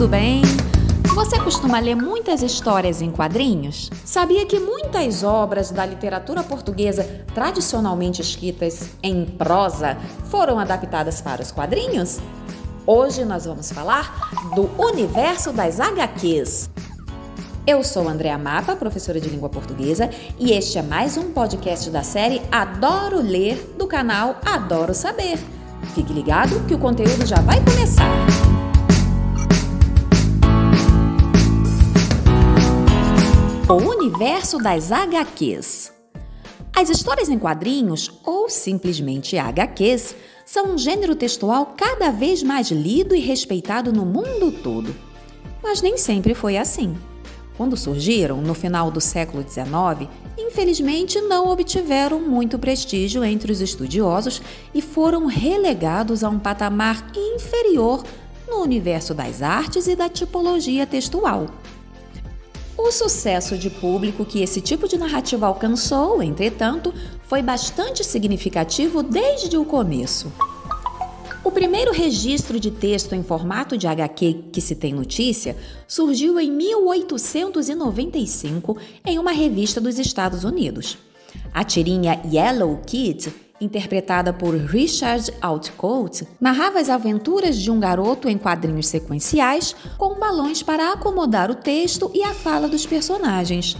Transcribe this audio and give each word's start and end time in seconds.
tudo 0.00 0.12
bem? 0.12 0.40
Você 1.14 1.38
costuma 1.40 1.78
ler 1.78 1.94
muitas 1.94 2.40
histórias 2.42 3.02
em 3.02 3.10
quadrinhos? 3.10 3.90
Sabia 4.02 4.46
que 4.46 4.58
muitas 4.58 5.22
obras 5.22 5.70
da 5.70 5.84
literatura 5.84 6.42
portuguesa 6.42 7.04
tradicionalmente 7.34 8.22
escritas 8.22 8.88
em 9.02 9.26
prosa 9.26 9.98
foram 10.30 10.58
adaptadas 10.58 11.20
para 11.20 11.42
os 11.42 11.52
quadrinhos? 11.52 12.18
Hoje 12.86 13.26
nós 13.26 13.44
vamos 13.44 13.70
falar 13.72 14.30
do 14.54 14.70
universo 14.82 15.52
das 15.52 15.78
HQs. 15.78 16.70
Eu 17.66 17.84
sou 17.84 18.08
Andréa 18.08 18.38
Mapa, 18.38 18.76
professora 18.76 19.20
de 19.20 19.28
língua 19.28 19.50
portuguesa, 19.50 20.08
e 20.38 20.52
este 20.52 20.78
é 20.78 20.82
mais 20.82 21.18
um 21.18 21.30
podcast 21.30 21.90
da 21.90 22.02
série 22.02 22.40
Adoro 22.50 23.20
Ler 23.20 23.74
do 23.76 23.86
canal 23.86 24.40
Adoro 24.46 24.94
Saber. 24.94 25.38
Fique 25.94 26.10
ligado 26.10 26.66
que 26.66 26.74
o 26.74 26.78
conteúdo 26.78 27.26
já 27.26 27.42
vai 27.42 27.62
começar. 27.62 28.29
O 33.70 33.74
universo 33.74 34.58
das 34.58 34.90
HQs. 34.90 35.92
As 36.76 36.90
histórias 36.90 37.28
em 37.28 37.38
quadrinhos, 37.38 38.10
ou 38.24 38.48
simplesmente 38.48 39.38
HQs, 39.38 40.16
são 40.44 40.74
um 40.74 40.76
gênero 40.76 41.14
textual 41.14 41.74
cada 41.76 42.10
vez 42.10 42.42
mais 42.42 42.72
lido 42.72 43.14
e 43.14 43.20
respeitado 43.20 43.92
no 43.92 44.04
mundo 44.04 44.50
todo. 44.50 44.92
Mas 45.62 45.80
nem 45.80 45.96
sempre 45.96 46.34
foi 46.34 46.56
assim. 46.56 46.96
Quando 47.56 47.76
surgiram, 47.76 48.38
no 48.38 48.54
final 48.54 48.90
do 48.90 49.00
século 49.00 49.48
XIX, 49.48 50.10
infelizmente 50.36 51.20
não 51.20 51.48
obtiveram 51.48 52.18
muito 52.18 52.58
prestígio 52.58 53.22
entre 53.22 53.52
os 53.52 53.60
estudiosos 53.60 54.42
e 54.74 54.82
foram 54.82 55.26
relegados 55.26 56.24
a 56.24 56.28
um 56.28 56.40
patamar 56.40 57.06
inferior 57.14 58.02
no 58.48 58.62
universo 58.62 59.14
das 59.14 59.42
artes 59.42 59.86
e 59.86 59.94
da 59.94 60.08
tipologia 60.08 60.84
textual. 60.88 61.46
O 62.82 62.90
sucesso 62.90 63.58
de 63.58 63.68
público 63.68 64.24
que 64.24 64.42
esse 64.42 64.58
tipo 64.60 64.88
de 64.88 64.98
narrativa 64.98 65.46
alcançou, 65.46 66.22
entretanto, 66.22 66.94
foi 67.22 67.42
bastante 67.42 68.02
significativo 68.02 69.02
desde 69.02 69.54
o 69.56 69.64
começo. 69.66 70.32
O 71.44 71.52
primeiro 71.52 71.92
registro 71.92 72.58
de 72.58 72.70
texto 72.70 73.14
em 73.14 73.22
formato 73.22 73.76
de 73.76 73.86
HQ 73.86 74.46
que 74.50 74.62
se 74.62 74.74
tem 74.74 74.94
notícia 74.94 75.56
surgiu 75.86 76.40
em 76.40 76.50
1895 76.50 78.78
em 79.04 79.18
uma 79.18 79.30
revista 79.30 79.78
dos 79.80 79.98
Estados 79.98 80.42
Unidos. 80.42 80.96
A 81.52 81.62
tirinha 81.62 82.18
Yellow 82.24 82.80
Kid 82.86 83.30
interpretada 83.60 84.32
por 84.32 84.54
Richard 84.54 85.32
Outcoat, 85.40 86.26
narrava 86.40 86.80
as 86.80 86.88
aventuras 86.88 87.56
de 87.56 87.70
um 87.70 87.78
garoto 87.78 88.28
em 88.28 88.38
quadrinhos 88.38 88.88
sequenciais 88.88 89.74
com 89.98 90.18
balões 90.18 90.62
para 90.62 90.92
acomodar 90.92 91.50
o 91.50 91.54
texto 91.54 92.10
e 92.14 92.22
a 92.22 92.32
fala 92.32 92.68
dos 92.68 92.86
personagens. 92.86 93.76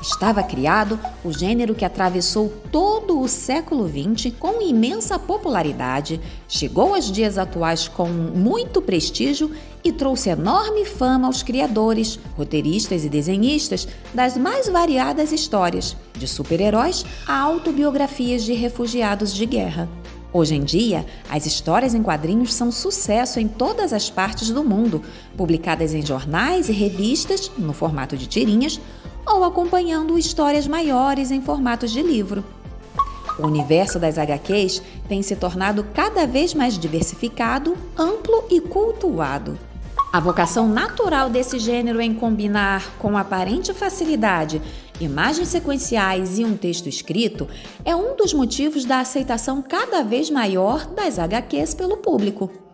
Estava 0.00 0.42
criado 0.42 0.98
o 1.22 1.30
gênero 1.30 1.74
que 1.74 1.84
atravessou 1.84 2.50
todo 2.72 3.20
o 3.20 3.28
século 3.28 3.86
XX 3.86 4.32
com 4.38 4.62
imensa 4.62 5.18
popularidade, 5.18 6.18
chegou 6.48 6.94
aos 6.94 7.12
dias 7.12 7.36
atuais 7.36 7.86
com 7.86 8.08
muito 8.08 8.80
prestígio 8.80 9.50
e 9.84 9.92
trouxe 9.92 10.30
enorme 10.30 10.86
fama 10.86 11.26
aos 11.26 11.42
criadores, 11.42 12.18
roteiristas 12.34 13.04
e 13.04 13.10
desenhistas 13.10 13.86
das 14.14 14.38
mais 14.38 14.68
variadas 14.68 15.32
histórias, 15.32 15.94
de 16.14 16.26
super-heróis 16.26 17.04
a 17.26 17.38
autobiografias 17.38 18.42
de 18.42 18.54
refugiados 18.54 19.34
de 19.34 19.44
guerra. 19.44 19.86
Hoje 20.32 20.54
em 20.54 20.62
dia, 20.62 21.04
as 21.28 21.44
histórias 21.44 21.92
em 21.92 22.04
quadrinhos 22.04 22.54
são 22.54 22.70
sucesso 22.70 23.40
em 23.40 23.48
todas 23.48 23.92
as 23.92 24.08
partes 24.08 24.50
do 24.50 24.62
mundo, 24.62 25.02
publicadas 25.36 25.92
em 25.92 26.06
jornais 26.06 26.68
e 26.68 26.72
revistas, 26.72 27.50
no 27.58 27.72
formato 27.72 28.16
de 28.16 28.28
tirinhas, 28.28 28.80
ou 29.32 29.44
acompanhando 29.44 30.18
histórias 30.18 30.66
maiores 30.66 31.30
em 31.30 31.40
formatos 31.40 31.90
de 31.90 32.02
livro. 32.02 32.44
O 33.38 33.46
universo 33.46 33.98
das 33.98 34.18
HQs 34.18 34.82
tem 35.08 35.22
se 35.22 35.34
tornado 35.36 35.84
cada 35.94 36.26
vez 36.26 36.52
mais 36.52 36.78
diversificado, 36.78 37.76
amplo 37.96 38.44
e 38.50 38.60
cultuado. 38.60 39.58
A 40.12 40.18
vocação 40.18 40.68
natural 40.68 41.30
desse 41.30 41.58
gênero 41.58 42.00
em 42.00 42.12
combinar 42.12 42.84
com 42.98 43.16
aparente 43.16 43.72
facilidade 43.72 44.60
imagens 45.00 45.48
sequenciais 45.48 46.38
e 46.38 46.44
um 46.44 46.56
texto 46.56 46.88
escrito 46.88 47.48
é 47.84 47.96
um 47.96 48.16
dos 48.16 48.34
motivos 48.34 48.84
da 48.84 49.00
aceitação 49.00 49.62
cada 49.62 50.02
vez 50.02 50.28
maior 50.28 50.86
das 50.86 51.18
HQs 51.18 51.74
pelo 51.74 51.96
público. 51.96 52.69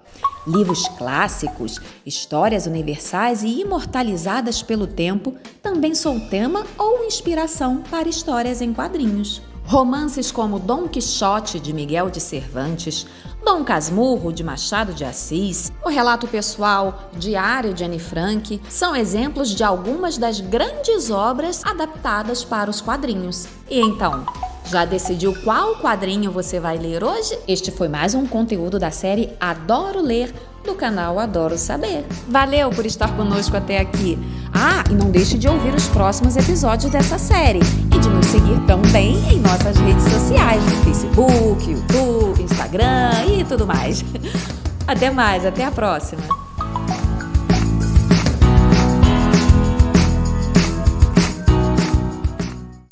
Livros 0.47 0.87
clássicos, 0.97 1.81
histórias 2.05 2.67
universais 2.67 3.43
e 3.43 3.63
imortalizadas 3.63 4.63
pelo 4.63 4.87
tempo 4.87 5.35
também 5.61 5.95
são 5.95 6.21
tema 6.21 6.65
ou 6.79 7.05
inspiração 7.05 7.83
para 7.91 8.09
histórias 8.09 8.61
em 8.61 8.73
quadrinhos. 8.73 9.43
Romances 9.65 10.31
como 10.31 10.61
Dom 10.61 10.87
Quixote 10.87 11.59
de 11.59 11.73
Miguel 11.73 12.09
de 12.09 12.21
Cervantes, 12.21 13.05
Dom 13.45 13.65
Casmurro 13.65 14.33
de 14.33 14.45
Machado 14.45 14.95
de 14.95 15.05
Assis, 15.05 15.73
o 15.85 15.89
relato 15.89 16.29
pessoal 16.29 17.11
Diário 17.17 17.75
de 17.75 17.83
Anne 17.83 17.99
Frank 17.99 18.63
são 18.69 18.95
exemplos 18.95 19.51
de 19.51 19.65
algumas 19.65 20.17
das 20.17 20.41
grandes 20.41 21.11
obras 21.11 21.65
adaptadas 21.65 22.45
para 22.45 22.71
os 22.71 22.81
quadrinhos. 22.81 23.49
E 23.69 23.81
então, 23.81 24.25
já 24.71 24.85
decidiu 24.85 25.35
qual 25.45 25.77
quadrinho 25.77 26.31
você 26.31 26.59
vai 26.59 26.77
ler 26.77 27.03
hoje? 27.03 27.39
Este 27.47 27.71
foi 27.71 27.89
mais 27.89 28.15
um 28.15 28.27
conteúdo 28.27 28.79
da 28.79 28.91
série 28.91 29.33
Adoro 29.39 30.01
Ler 30.01 30.33
do 30.65 30.75
canal 30.75 31.19
Adoro 31.19 31.57
Saber. 31.57 32.05
Valeu 32.29 32.71
por 32.71 32.85
estar 32.85 33.17
conosco 33.17 33.57
até 33.57 33.79
aqui. 33.79 34.19
Ah, 34.53 34.83
e 34.91 34.95
não 34.95 35.11
deixe 35.11 35.39
de 35.39 35.49
ouvir 35.49 35.75
os 35.75 35.89
próximos 35.89 36.37
episódios 36.37 36.91
dessa 36.91 37.19
série 37.19 37.61
e 37.95 37.99
de 37.99 38.09
nos 38.09 38.27
seguir 38.27 38.61
também 38.67 39.17
em 39.33 39.39
nossas 39.41 39.77
redes 39.77 40.05
sociais, 40.05 40.63
no 40.65 40.85
Facebook, 40.85 41.71
YouTube, 41.71 42.43
Instagram 42.43 43.13
e 43.39 43.45
tudo 43.45 43.67
mais. 43.67 44.05
Até 44.87 45.11
mais, 45.11 45.45
até 45.45 45.65
a 45.65 45.71
próxima. 45.73 46.46